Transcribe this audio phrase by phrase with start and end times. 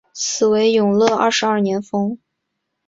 [0.13, 2.17] 其为永乐二十二年封。